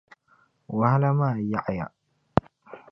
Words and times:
Wahala 0.77 1.09
maa 1.19 1.35
yaɣi 1.49 1.73
ya. 1.77 1.85